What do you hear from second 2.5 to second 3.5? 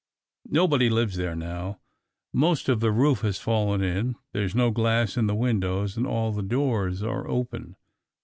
of the roof has